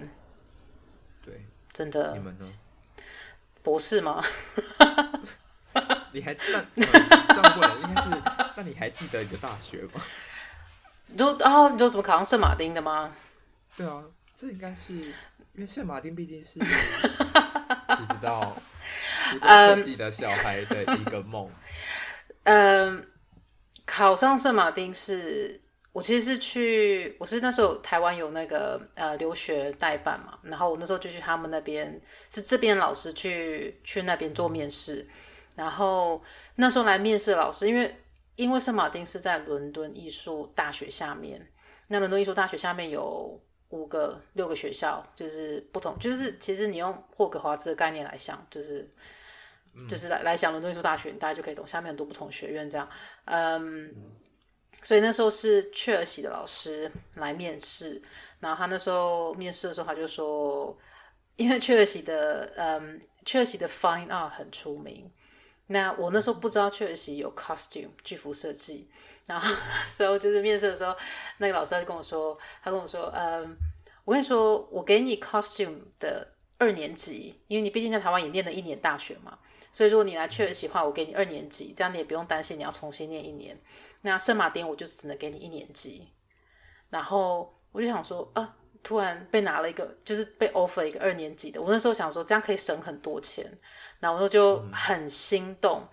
[1.23, 2.13] 对，真的。
[2.13, 2.45] 你们呢？
[3.61, 4.23] 博士吗？
[6.11, 6.65] 你还那这样
[7.59, 8.09] 问，应该是
[8.55, 10.01] 那你还记得你的大学吗？
[11.07, 13.15] 你说哦，你说怎么考上圣马丁的吗？
[13.75, 14.03] 对啊。
[14.37, 15.13] 这应该是因
[15.57, 18.55] 为圣马丁毕竟是， 你知道，
[19.75, 21.51] 自己的小孩的一个梦。
[22.43, 23.03] 嗯、呃，
[23.99, 25.59] 考上圣马丁是
[25.91, 35.05] 我其实是去，我是那时候台湾有那个呃留学代办嘛，然后我那时候就去他们那边，是这边老师去去那边做面试，
[35.55, 36.21] 然后
[36.55, 37.93] 那时候来面试老师，因为
[38.37, 41.45] 因为圣马丁是在伦敦艺术大学下面，
[41.87, 43.37] 那伦敦艺术大学下面有。
[43.71, 48.89] 五个、六个学校，就是不同，就是其实你用霍格华兹的概念来想，就是，
[49.87, 51.65] 就是来来想伦敦艺术大学，大家就可以懂。
[51.65, 52.89] 下面很多不同学院这样，
[53.25, 53.95] 嗯，嗯，
[54.81, 58.01] 所以那时候是雀儿喜的老师来面试，
[58.39, 60.77] 然后他那时候面试的时候，他就说，
[61.35, 65.09] 因为雀儿喜的，嗯，雀儿喜的 fine art 很出名，
[65.67, 68.89] 那我那时候不知道雀儿喜有 costume 剧服设计。
[69.25, 70.95] 然后那时候就是面试的时候，
[71.37, 73.55] 那个老师他就跟我说，他跟我说，嗯，
[74.03, 79.37] 我跟你说，我给你 costume 的二年级，因为你毕竟在台湾也念了一年大学嘛，
[79.71, 83.59] 所以如果你来确实喜的话，我给你二年级，这样你也不用担心你要重新念一年。
[84.01, 86.11] 那圣马丁我就只能给你一年级。
[86.89, 93.45] 然后我就想说，啊，突然被拿了一个，就是被 offer 一个二年级的，我那时候想说这样可以省很多钱，
[93.99, 95.87] 然后我就很心动。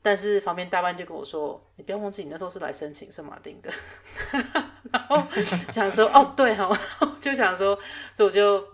[0.00, 3.70] 但是旁边大班就跟我说：“你不要忘记，你那时候是来申请圣马丁的。
[4.92, 5.26] ”然后
[5.72, 6.70] 想说：“哦，对哈。”
[7.20, 7.76] 就想说，
[8.14, 8.68] 所以我就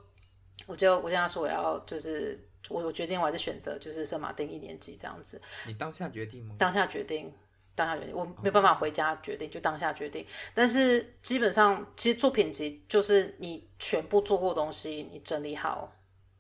[0.67, 6.55] 我就我跟他说：“我要就是我我决定，我还是选择就是圣马丁一年级这样子。”你当下决定吗？
[6.59, 7.33] 当下决定，
[7.75, 10.27] 当下决定，我没办法回家决定，就当下决定。
[10.55, 15.93] 但是基本上，其实作品集就是你全部做过的东西，你整理好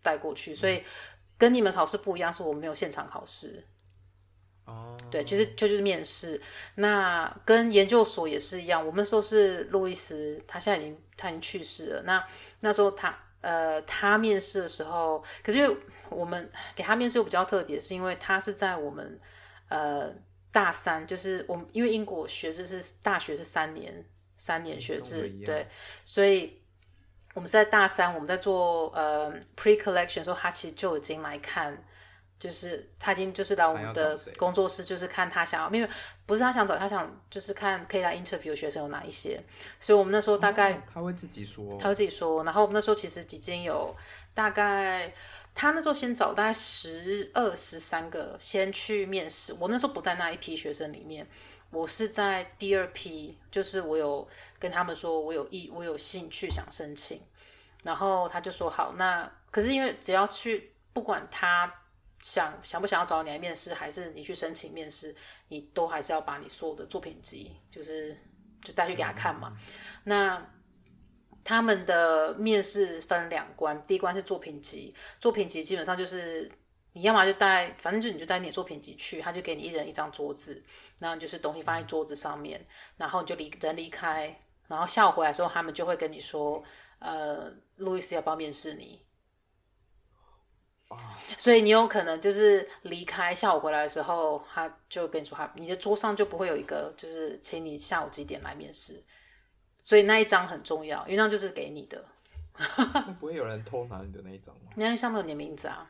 [0.03, 0.55] 带过去。
[0.55, 0.83] 所以
[1.37, 3.67] 跟你们考试不一样，是我没有现场考试。
[4.67, 5.11] 哦，oh.
[5.11, 6.41] 对，其实就就是面试，
[6.77, 8.81] 那跟研究所也是一样。
[8.81, 12.03] 我们那时候是路易斯，他现在已经他已经去世了。
[12.05, 12.27] 那
[12.61, 15.71] 那时候他呃，他面试的时候，可是
[16.15, 19.19] 我们给他面试又比较特别，是因为他是在我们
[19.69, 20.13] 呃
[20.53, 24.05] 大三，就是我们因为英国学制是大学是三年，
[24.37, 25.67] 三年学制，对，
[26.05, 26.61] 所以
[27.35, 31.77] 我们是在大三，我们在做呃 pre collection 的时候，他其实就已经来看。
[32.37, 35.89] 就是他已经就是来我们的工作室，就是看他想要，因为
[36.27, 39.43] 不是他想找，他想就是看可以来 interview 学生有哪一些，
[39.81, 43.97] 所以我们那时候大概、哦、他会自己说，他会自己说，然后我们那时候其实已经有
[44.35, 45.11] 大概
[45.55, 51.27] 他那时候先找大概十二十三个先去面试，我那时候不在那一批学生里面，
[51.71, 57.23] 我是在第二批，就是我有跟他们说我有意我有兴趣想申请，
[57.83, 61.73] 然后他就说好，那可是因为只要去不管他。
[62.21, 65.15] 想想不想要找你来面试，还是你去申请面试，
[65.49, 68.17] 你都还是要把你所有的作品集，就是
[68.63, 69.55] 就带去给他看嘛。
[70.05, 70.43] 那
[71.45, 76.51] 他们的面试分两关，第一关是作品集，作品集基本上就是
[76.95, 80.65] 你要么就带，反正就你就带你的作品集去，他就给你一人一张桌子，
[80.99, 82.65] 然后就是东西放在桌子上面，
[82.97, 86.63] 然后你就离人离开，然后下午回来的时候，他们就会跟你说，
[86.99, 89.03] 呃，路易斯要不要面试你？
[91.37, 99.03] 所以你有可能就是离开，下午回来的时候，他就跟你说他，他你的桌上就不会有一个，就是请你下午几点来面试。
[99.85, 102.05] 所以那一张很重要，因为那就是给你的。
[103.21, 104.73] 不会有人偷拿你的那一张吗？
[104.75, 105.89] 那上面有你的名字啊。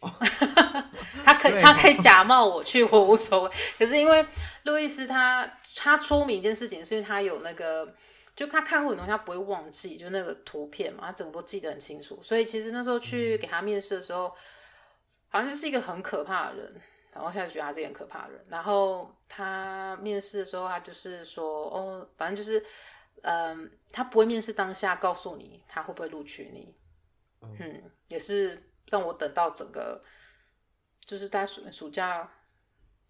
[1.24, 3.50] 他可以他可以假冒我去，我无所谓。
[3.78, 4.26] 可是因为
[4.64, 7.94] 路易斯他他出名一件事情，是因为他有那个。
[8.34, 12.18] 就他看过很多东西，他不会忘记，就那个图片嘛，他整个都记得很清楚。
[12.22, 14.28] 所以其实那时候去给他面试的时候，
[15.28, 16.74] 好像就是一个很可怕的人。
[17.14, 18.44] 然后现在觉得他是一个很可怕的人。
[18.50, 22.62] 然后他面试的时候，他就是说，哦，反正就是，
[23.26, 26.72] 嗯、呃，他不会面试当下告诉你他会不会录取你。
[27.42, 30.00] 嗯，也是让我等到整个，
[31.04, 32.28] 就是大家暑暑假，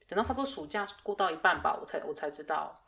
[0.08, 2.82] 等到差不多暑假过到一半吧，我才我才知道。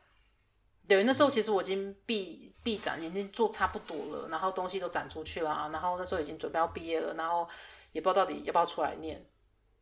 [0.87, 7.47] 对，那时候其实我已经毕毕展，已经做差不多了，然后东西都展出去了啊，然后那时候已经准备要毕业了，然后
[7.93, 9.17] 也不知道到底要不要出来念，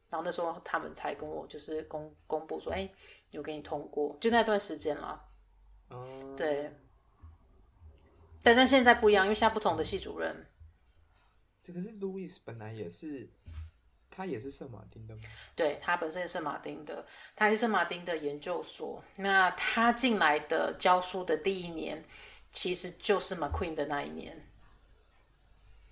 [0.09, 2.89] 然后那时候他们才跟我就是公公布说，哎，
[3.31, 5.25] 有给你通过，就那段时间了。
[5.91, 6.35] 哦。
[6.37, 6.73] 对。
[8.47, 10.47] 但但现在不一样，因为现在不同的系主任。
[11.65, 13.29] 这个是 Louis 本来也是。
[14.09, 15.21] 他也是圣马丁的吗？
[15.55, 17.05] 对，他本身也是圣马丁的，
[17.35, 19.05] 他是圣马丁的研究所。
[19.17, 22.03] 那他进来的教书的第一年，
[22.51, 24.47] 其实就是 McQueen 的那一年。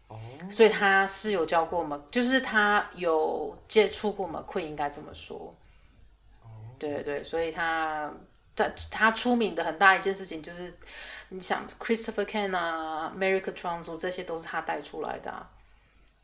[0.08, 5.54] 哦，所以他是有教过 Mc，就是他有接触过 McQueen，应该这么说。
[6.42, 8.10] 哦，对对，所以他
[8.56, 10.72] 他他出名的很大一件事情就是，
[11.34, 15.50] 你想 Christopher Kane 啊，Mary Katranzu 这些都是他带出来的啊。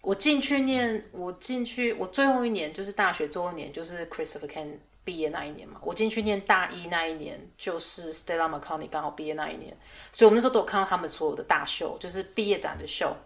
[0.03, 5.81] 我进去念，我进去，我最后一年就是大学最后一年，就是 Christopher Kane 毕业那一年嘛。
[5.83, 9.77] 我进去念大一那一年，就是 Stella McCartney 刚好毕业那一年，
[10.13, 13.17] 所以我们那时候都有看到他们所有的大秀，就是毕业展的秀。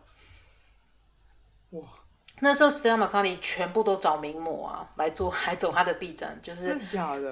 [1.72, 1.82] 哇！
[2.40, 6.78] 那时候 Stella McCartney 全部都找名模啊来做，还走他的毕展，就是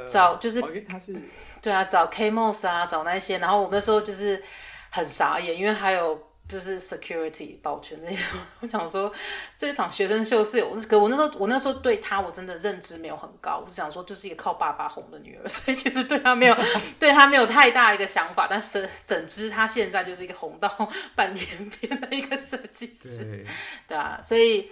[0.07, 1.23] 找就是、是
[1.61, 4.43] 对啊，找 Kate Moss 啊，找那些，然后我们那时候就是
[4.91, 6.31] 很傻眼，因为还有。
[6.49, 8.21] 就是 security 保全那些，
[8.61, 9.11] 我想说
[9.57, 16.57] 这一场学生秀是有，可我那时候我那时候对他我真的认知没有很高，我是想说就是一个靠爸爸哄的女儿，所以其实对他没有
[17.01, 20.69] 对他没有太大一个想法，但是整只他现在就是一个红到
[21.15, 23.47] 半天边的一个设计师，对，
[23.89, 24.71] 对啊，所以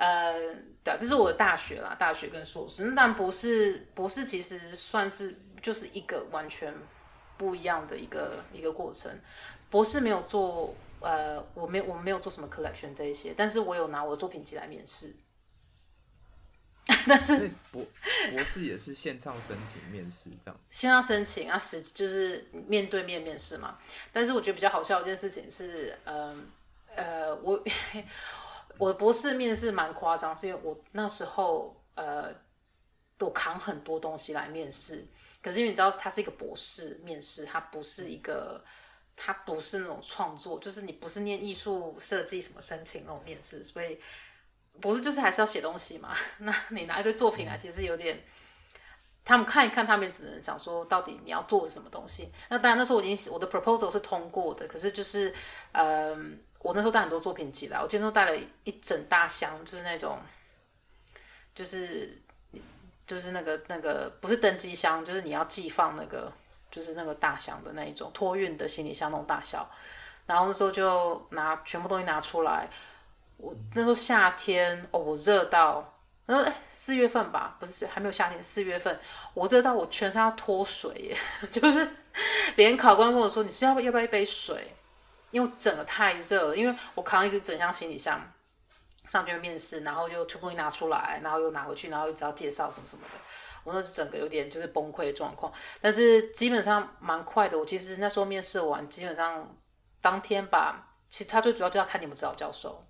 [0.00, 0.32] 呃，
[0.82, 6.74] 对啊，这是我的大学啦，大学跟硕士，但博士博士其实算是就是一个完全
[7.36, 9.10] 不一样的一个一个过程，
[9.68, 10.74] 博士没有做。
[11.02, 15.16] 呃，我没有，我们没有做什么 collection 这一些，但是我有拿我的作品集来面试。
[17.08, 17.82] 但是博
[18.30, 20.60] 博士也是线上申请面试这样。
[20.68, 23.78] 线上申请啊，实就是面对面面试嘛。
[24.12, 26.36] 但是我觉得比较好笑的一件事情是，呃
[26.96, 27.64] 呃，我
[28.80, 32.34] 我的博士面试蛮夸张，是因为我那时候呃，
[33.20, 35.06] 我扛很多东西来面试。
[35.40, 38.64] 可是因为你知道，他是一个博士面试，他不是一个。
[39.22, 44.00] 他不是那种创作，就是你不是念艺术设计什么申请那种面试，所以
[44.80, 46.16] 博士就是还是要写东西嘛？
[46.38, 48.18] 那你拿一堆作品来，其实有点，
[49.22, 52.32] 他们看一看，他们只能讲说到底你要做什么东西。
[52.48, 55.34] 那当然那时候我已经我的 proposal 是通过的，可是就是
[55.72, 56.16] 呃，
[56.60, 60.18] 我那时候带很多作品集来，我今天都带了一整大箱，就是那种，
[61.54, 62.16] 就是
[63.06, 66.32] 就是那个那个不是登机箱，就是你要寄放那个。
[66.72, 69.68] 就是那个大箱的那一种托运的行李箱那种大小，
[70.24, 72.70] 然后那时候就拿全部东西拿出来。
[73.38, 75.82] 我那时候夏天哦，我热到，
[76.28, 78.96] 他说：“哎，四月份吧，不是还没有夏天，四月份，
[79.34, 81.16] 我热到我全身要脱水耶，
[81.50, 81.90] 就是
[82.54, 84.72] 连考官跟我说，你需要不要不要一杯水？
[85.30, 88.20] 因为整个太热了，因为我扛一个整箱行李箱
[89.06, 93.18] 上去面试，然后就全部一拿出来，然后又拿回去，然后一直要介绍什么什么的，
[93.64, 95.52] 我那是整个有点就是崩溃的状况。
[95.80, 99.56] 但是基本上蛮快的，我其实那时候面试完，基本上
[100.00, 102.82] 当天吧，其实他最主要就要看你们指导教授。”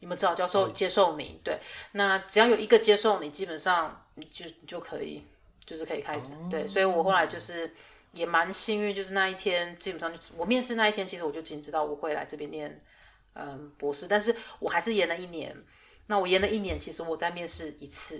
[0.00, 1.60] 你们指导教授接受你，对，
[1.92, 5.24] 那只要有一个接受你，基本上你就你就可以，
[5.64, 7.72] 就是可以开始，对，所以我后来就是
[8.12, 12.80] 也蛮幸运，就是那一天基本上就我面试那一天，其实我就已经知道我会来这边念
[13.34, 15.56] 嗯博士，但是我还是延了一年。
[16.06, 18.16] 那我延了一年，其实我在面试一次，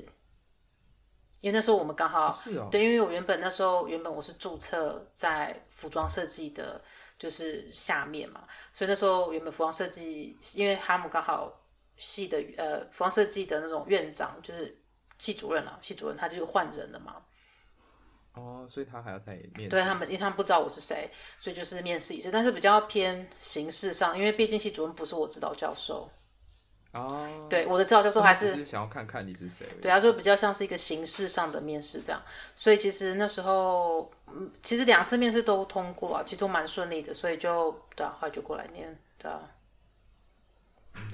[1.40, 2.36] 因为那时候我们刚好
[2.70, 6.82] 对，因为我原本那时候原本我是注册在服装设计的，
[7.18, 11.58] 就是下面嘛，所以那时候原本服装设计，因为他们刚好。
[11.98, 14.76] 系的呃，服装设计的那种院长就是
[15.18, 17.22] 系主任了，系主任他就是换人了嘛。
[18.34, 19.68] 哦，所以他还要再面试。
[19.68, 26.08] 对他们，因为他们不知道我是谁，所以就是面试一次，但是比较偏形式上，因为毕竟系主任不是我指导教授。
[26.92, 27.46] 哦。
[27.50, 29.66] 对，我的指导教授还是，是想要看看你是谁。
[29.82, 32.22] 对，他说比较像是一个形式上的面试这样，
[32.56, 39.40] 所以其实那时候，嗯，其实两次面试都通过啊，其实都蛮顺利的，所以就对啊，后来就过来念，对啊。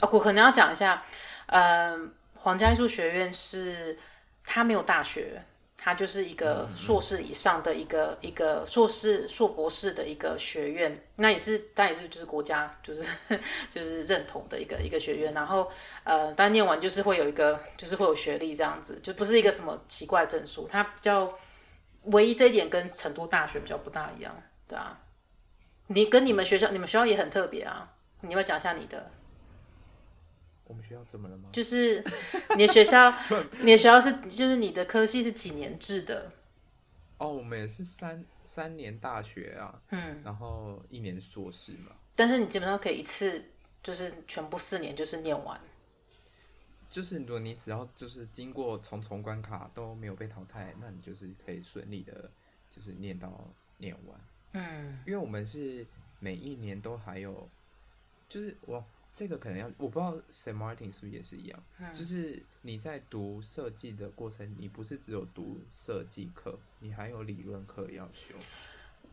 [0.02, 1.04] 哦，我可能要讲一下，
[1.46, 3.98] 嗯、呃，皇家艺术学院是
[4.44, 5.44] 它没有大学，
[5.88, 13.02] 它就是一个硕士以上的一个一个硕士硕博士的一个学院，那也是，但也是就是国家就是
[13.72, 15.32] 就是认同的一个一个学院。
[15.32, 15.66] 然后
[16.04, 20.68] 呃，当念完就是会有一个就是会有学历这样子，就不是一个什么奇怪证书。
[20.70, 21.32] 它比较
[22.02, 24.36] 唯一这一点跟成都大学比较不大一样，
[24.68, 25.00] 对啊。
[25.86, 29.10] 你跟你们学校，你们学校也很特别啊，你要讲一下你的。
[30.68, 31.48] 我们学校怎么了吗？
[31.52, 32.04] 就是
[32.56, 33.10] 你的学校，
[33.60, 36.30] 你的学校是就是你的科系是几年制的？
[37.16, 41.92] 哦，我们也是三三年大学啊，嗯，然后一年硕士嘛。
[42.14, 43.42] 但是你基本上可以一次
[43.82, 45.58] 就是全部四年就是念完。
[46.90, 52.30] 就是如果你只要就是经过重重关卡都没有被淘汰，那你就是可以顺利的，
[52.70, 54.20] 就是念到念完。
[54.52, 55.86] 嗯，因为我们是
[56.18, 57.48] 每一年都还有，
[58.28, 58.84] 就是我。
[59.18, 68.36] 这个可能要，我不知道 Saint Martin 是不是也是一样，嗯、就是你在读设计的过程，你不是只有读设计课，你还有理论课要修。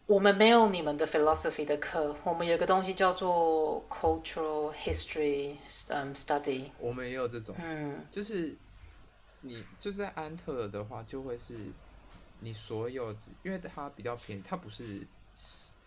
[0.06, 6.70] 我们没有你们的 philosophy 的课，我们有个东西叫做 cultural history study。
[6.78, 8.56] 我们也有这种，嗯，就是
[9.42, 11.56] 你就是在安特的话，就会是
[12.42, 15.02] 你所有，因为它比较便宜，它不是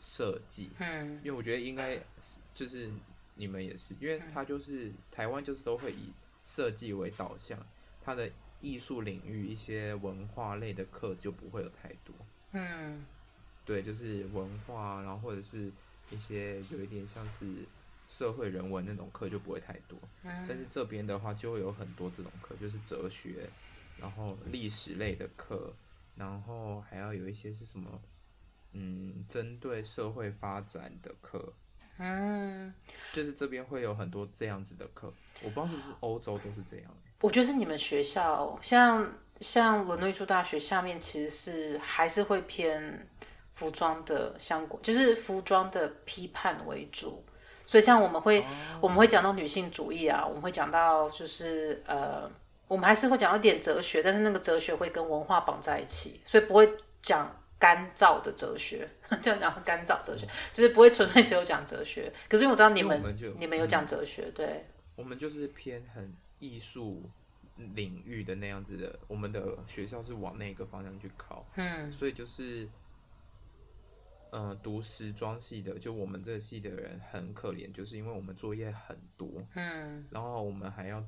[0.01, 1.97] 设计，嗯，因为我觉得应该
[2.53, 2.91] 就是。
[3.39, 6.13] 你们也是，因为他就是台湾，就是都会以
[6.45, 7.59] 设计为导向，
[8.05, 8.29] 他的
[8.61, 12.13] 艺术领域一些文化类的课就不会有太多。
[12.51, 13.07] 嗯，
[13.65, 15.71] 对，就是文化，然后或者是
[16.11, 17.65] 一些有一点像是
[18.09, 19.97] 社会人文那种课就不会太多。
[20.25, 23.49] 嗯，但是这边的话就会有很多这种课，就是哲学，
[24.01, 25.73] 然后历史类的课，
[26.17, 28.01] 然后还要有一些是什么，
[28.73, 31.53] 嗯，针对社会发展的课。
[31.99, 32.73] 嗯，
[33.13, 35.13] 就是这边会有很多这样子的课，
[35.45, 36.85] 我不知道是不是欧洲都是这样。
[37.21, 43.09] 我觉得是你们学校，像像伦敦艺术大学下面其实是还是会偏
[43.55, 47.25] 服装的相关，就是服装的批判为主。
[47.67, 48.47] 所以像我们会、哦、
[48.81, 52.31] 我们会讲到女性主义啊，我们会讲到就是呃，
[52.69, 57.35] 我们还是会讲到一点哲学，但是那个哲学会跟文化绑在一起，所以不会讲。
[57.59, 58.89] 干燥的哲学，
[59.21, 62.13] 这样讲干燥哲学，就是不会纯粹只有讲哲学。
[62.29, 64.65] 可是因为我知道你们，们你们有讲哲学，对。
[64.95, 67.03] 我们就是偏很艺术
[67.75, 71.45] 领域的那样子的，我们的学校是往那个方向去靠。
[71.57, 71.91] 嗯。
[71.91, 72.69] 所以就是，
[74.31, 79.45] 呃，读时装系的，就我们这个系的人很可怜，就是因为我们作业很多。
[79.55, 80.07] 嗯。
[80.11, 81.05] 然后我们还要，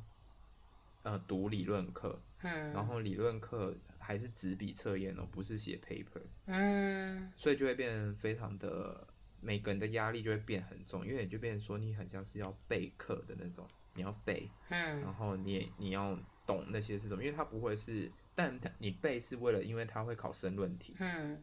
[1.03, 2.21] 呃，读理论课。
[2.43, 2.73] 嗯。
[2.73, 3.73] 然后理论课。
[4.11, 9.06] 还是纸笔测验哦，不是写 paper，嗯，所以就会变非常的，
[9.40, 21.40] 每个人的压力就会变很重，因为你就变成说你很像是要备课的那种，你要背，嗯，然后你你要懂那些是什么，因为它不会是，但你背是为了，因为它会考申论题，嗯，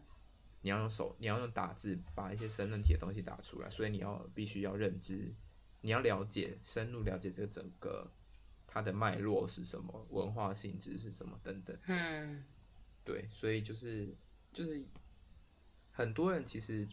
[0.59, 5.33] 你要用手，你要用打字把一些申论题的东西打出来，所以你要必须要认知，
[5.79, 8.11] 你要了解，深入了解这个整个
[8.69, 12.43] 它的脉络是什么，文化性质是什么等等，嗯。
[13.07, 14.13] 对，所以就是
[14.51, 14.83] 就是
[15.91, 16.85] 很多人其实，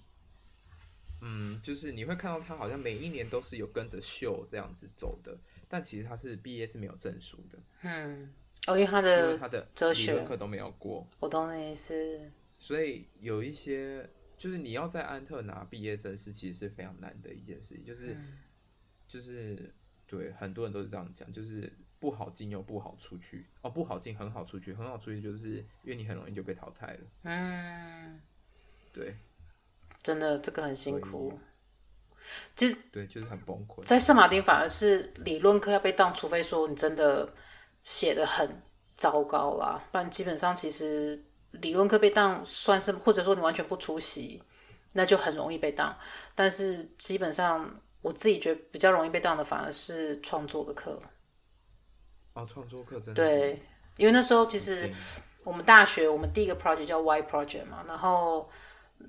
[1.21, 5.37] 嗯，就是你会看到他好像每一年都是有跟着秀这样子走的，
[5.69, 7.59] 但其实他是毕业是没有证书的。
[7.83, 8.33] 嗯，
[8.69, 11.05] 哦，因为他的因为他的哲学课都没有过。
[11.19, 12.31] 我懂你意思。
[12.61, 14.09] 所以有一些，
[14.39, 18.39] 就是你要在安特拿毕业证是其实是非常难的一件事情，就是、嗯、
[19.09, 19.75] 就是
[20.07, 21.73] 对很多人都是这样讲，就是
[22.05, 25.53] 不好进又不好出去哦，不好进很好出去，很好出去就是
[25.83, 27.01] 因为你很容易就被淘汰了。
[27.23, 28.21] 嗯，
[28.93, 29.17] 对，
[30.03, 31.39] 真的这个很辛苦。
[32.55, 33.81] 其实对，就是很崩溃。
[33.83, 37.33] 在圣马丁反而是理论课要被当，除非说你真的
[37.83, 38.61] 写得很
[38.99, 41.19] 糟糕啦，不然基本上其实
[41.53, 44.43] 理论课被当算是，或者说你完全不出席，
[44.93, 45.97] 那就很容易被当。
[46.35, 51.01] 但是基本上我自己觉得比较容易被当的反而是创作的课。
[52.35, 53.62] 哦，创作课真的对，
[53.97, 54.89] 因为那时候其实
[55.43, 58.49] 我们大学我们第一个 project 叫 Y project 嘛，然后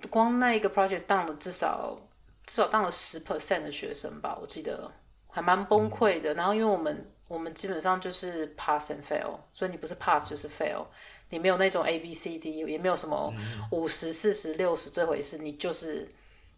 [0.09, 1.99] 光那一个 project 当了至少。
[2.47, 4.91] 至少当了十 percent 的学生吧，我记得
[5.29, 6.31] 还蛮崩溃的。
[6.35, 10.85] 然后因为我们我们基本上就是 pass and fail，所以你不是 pass 就是 fail，
[11.31, 13.33] 你没有那种 A B C D，也没有什么
[13.71, 16.07] 五十四十六十这回事，你就是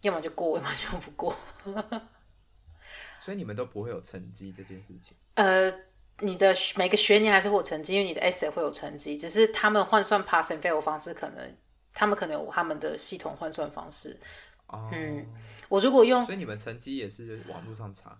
[0.01, 1.33] 要么就过，要么就不过。
[3.23, 5.15] 所以你们都不会有成绩这件事情？
[5.35, 5.71] 呃，
[6.19, 11.57] 你的每个学年还是会有成绩，因为你的 essay 会有成绩，只是他们换算 pass and fail 方式可能
[11.93, 14.19] 他们可能有他们的系统换算方式。
[14.67, 15.25] 哦、嗯。
[15.69, 18.17] 我如果用，所以你们成绩也是网络上查？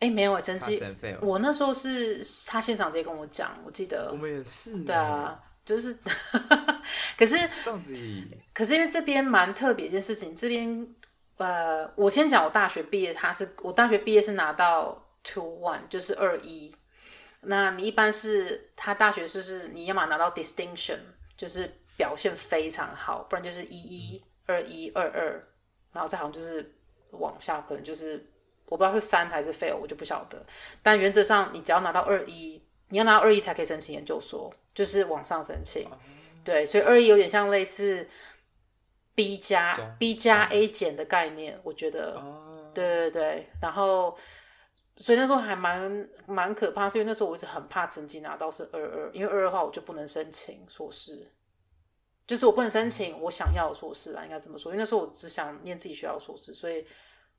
[0.00, 0.80] 哎、欸，没有啊，成绩
[1.20, 4.10] 我那时候是他现场直接跟我讲，我记得。
[4.12, 4.78] 我们也是。
[4.84, 5.96] 对啊，就是，
[7.16, 7.36] 可是，
[8.52, 10.86] 可是因为这边蛮特别一件事情，这边
[11.36, 16.72] 呃，我先讲我大学毕业，他是我大学毕业是拿到 two one，就是二一。
[17.48, 20.98] 那你一般是他大学就是你要么拿到 distinction，
[21.36, 25.48] 就是表现非常好，不然就是一一二一二二，
[25.92, 26.74] 然后再好像就是。
[27.12, 28.22] 往下可能就是
[28.66, 30.44] 我不知道是三还是 fail，我就不晓得。
[30.82, 35.88] 但原则上，你只要拿到二一，你要拿到二一才可以申请研究所，就是往上申请。
[36.44, 38.06] 对，所以二一有点像类似
[39.14, 42.22] B 加 B 加 A 减的概念，我觉得。
[42.74, 43.48] 对对对。
[43.62, 44.14] 然后，
[44.98, 51.32] 所以那时候还蛮蛮可怕，是因为那时候我一直很怕成绩拿到是二二，因为二二的话我就不能申请硕士。
[52.26, 54.70] 就是我不能申请我想要的硕士啊，应该这么说。
[54.72, 56.86] 因为那时候我只想念自己学校的硕士，所以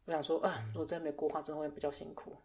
[0.06, 2.36] 我想说，啊、呃，如果真的没过的话，真的会比较辛苦。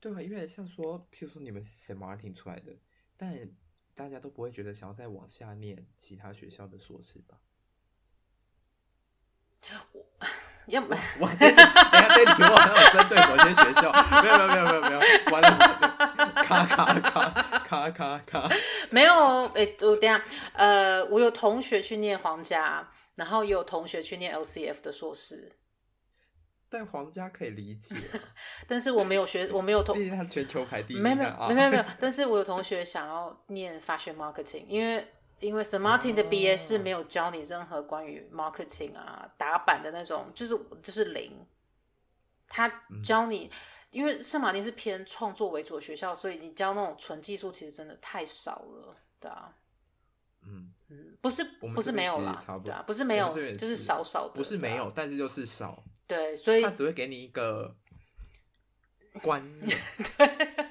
[0.00, 2.72] 对啊，因为像说，譬如说你们是 Saint Martin 出来的，
[3.16, 3.48] 但
[3.94, 7.40] 大家都不会觉得想要再往下念其他学校的硕士吧？
[9.92, 10.05] 我
[10.66, 13.92] 要不，我等下这题我好像有针对某些学校，
[14.22, 15.58] 没有没有没有没有没有，完了，
[16.44, 17.42] 卡卡卡。
[17.66, 18.48] 卡卡卡，
[18.90, 25.56] 没有，哎、欸，我等下，呃，我有同学去念皇家，然后也有同学去念 LCF 的硕士。
[26.70, 27.96] 但皇家可以理解，
[28.68, 35.04] 但是我没有学，我没有同，毕竟他全球排第一，没有没有没有没有，但是我有同学想要念 fashion marketing，因为
[35.40, 41.46] 因为 Saint Martin 的 BA 是没有教你任何关于 marketing 啊打版的那种，就是就是零，
[42.48, 42.68] 他
[43.02, 43.46] 教你。
[43.46, 43.56] 嗯
[43.92, 49.54] 因为圣马丁是偏创作为主的学校，所以你教那种纯技术其实真的太少了，对啊，
[50.42, 50.70] 嗯。
[50.88, 51.42] 嗯，不是
[51.74, 57.74] 不是没有啦，对啊，不是没有，是就是少少的，不是没有，但是就是少，对，所以他只会给你一个
[59.22, 59.78] 观念，
[60.18, 60.66] 对，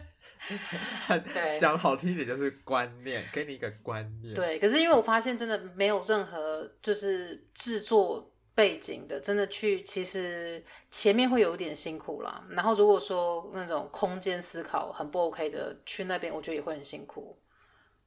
[1.60, 8.32] 讲好听一点就是观念，给你一个观念，对，可是因为我发现真的没有任何就是制作。
[8.56, 12.42] 背景的真的去，其实前面会有一点辛苦啦。
[12.52, 17.38] 然后如果说那种空间思考很不 OK 的，去那边我觉得也会很辛苦。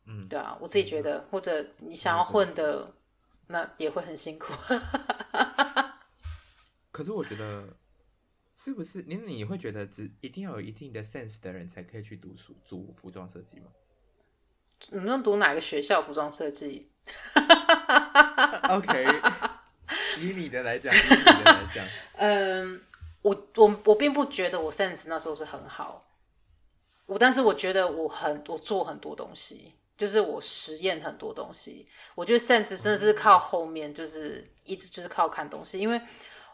[0.07, 2.95] 嗯，对啊，我自己觉得，嗯、或者你想要混的，嗯、
[3.49, 4.55] 那也会很辛苦。
[6.91, 7.69] 可是我觉得，
[8.61, 13.67] 是不是你你会觉得只一定要有一定的 sense 的人才可以去读书读服装设计吗？
[14.91, 16.91] 你能读哪个学校服装设计？
[18.69, 19.07] OK。
[20.19, 21.87] 以你的来讲，以你的来讲，
[22.19, 22.81] 嗯，
[23.23, 26.03] 我我我并不觉得我 sense 那时候是很好，
[27.07, 31.87] 我但是我觉得我很我做很多东西，就是我实验很多东西。
[32.17, 36.01] 我觉得 sense 真的是靠后面，就是一直就是靠看东西，因为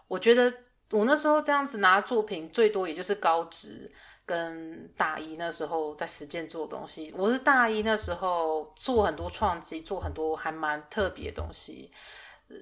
[0.06, 0.52] 我觉得
[0.90, 3.90] 我那时候这样子拿作品最多也就是高职
[4.26, 7.12] 跟大一那时候在实践做的东西。
[7.16, 11.90] 我是大一那时候做很多创机，做很多还蛮特别的东西。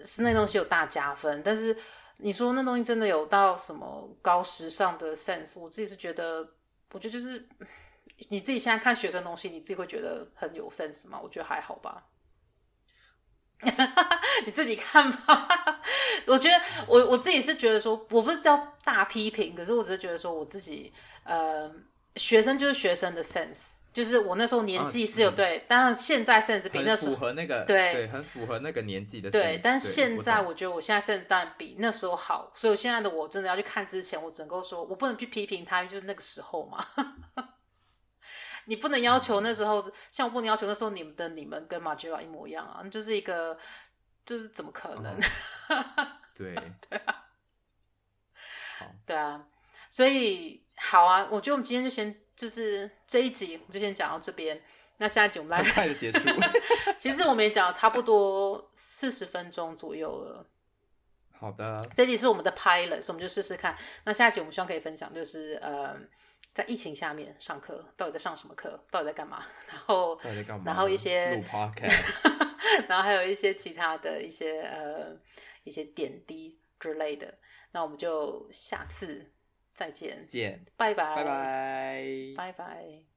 [0.04, 1.76] 是那东西有大加分，但是
[2.18, 5.58] 你说那东西真的有到什么高时尚的 sense？
[5.58, 6.48] 我自己是觉得，
[6.92, 7.46] 我觉得就是
[8.30, 11.20] 你自己现在看学生东西，你自己会觉得很有 sense 吗？
[11.20, 12.06] 我觉得还好吧，
[14.44, 15.80] 你自己看吧。
[16.26, 20.92] 我觉得我我自己是觉得说，我不是叫大批评，可是我只是觉得说我自己，
[21.24, 21.70] 呃，
[22.16, 36.84] 学生就是学生的 sense，就是我那时候年纪是有对，当然现在 sense 比那时候符合那个对对，很符合那个年纪的 sense，对，但是现在我我觉得我现在 sense 当然比那时候好，所以我现在的我真的要去看之前，我只能够说我不能去批评他，就是那个时候嘛。
[38.66, 43.58] 你不能要求那时候，嗯、像我不能要求那时候你们的你们跟马吉拉一模一样啊，就是一个，
[44.24, 45.12] 就是怎么可能？
[45.14, 45.84] 哦、
[46.34, 46.54] 对
[46.88, 47.24] 对啊，
[49.04, 49.46] 对啊，
[49.88, 54.62] 所以好啊，我觉得我们今天就先就是这一集，我们就先讲到这边。
[54.98, 56.20] 那下一集我们来很快的结束。
[56.96, 60.46] 其实我们也讲了差不多四十分钟左右了。
[61.32, 63.76] 好的，这集是我们的 pilot，所以我们就试试看。
[64.04, 65.96] 那下一集我们希望可以分享，就是呃。
[66.52, 68.78] 在疫情下面上课，到底在上什么课？
[68.90, 69.44] 到底在干嘛？
[69.68, 70.18] 然后，
[70.64, 71.42] 然后一些
[72.88, 75.16] 然后还有一些其他的一些呃
[75.64, 77.38] 一些点滴之类的。
[77.72, 79.32] 那我们就下次
[79.72, 82.04] 再见，见，拜拜，拜拜，
[82.36, 83.11] 拜拜。